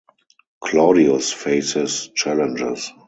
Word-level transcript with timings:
Claudius 0.63 1.31
faces 1.31 2.09
challenges. 2.15 2.89